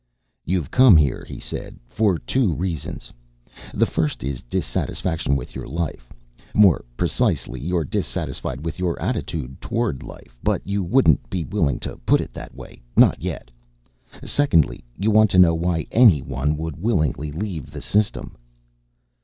[0.45, 3.13] "You've come here," he said, "for two reasons.
[3.71, 6.11] The first is dissatisfaction with your life.
[6.55, 11.97] More precisely, you're dissatisfied with your attitude toward life but you wouldn't be willing to
[11.97, 13.51] put it that way, not yet.
[14.23, 18.35] Secondly, you want to know why anyone would willingly leave the System."